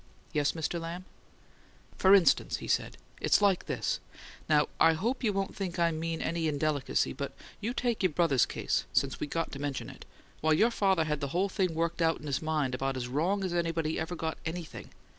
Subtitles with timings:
[0.33, 0.81] "Yes, Mr.
[0.81, 1.05] Lamb."
[1.95, 3.99] "For instance," he said, "it's like this.
[4.49, 8.47] Now, I hope you won't think I mean any indelicacy, but you take your brother's
[8.47, 10.05] case, since we got to mention it,
[10.39, 13.43] why, your father had the whole thing worked out in his mind about as wrong
[13.43, 14.89] as anybody ever got anything.